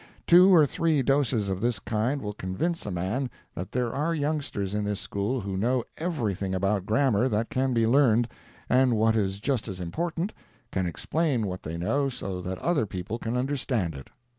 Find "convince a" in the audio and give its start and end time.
2.33-2.91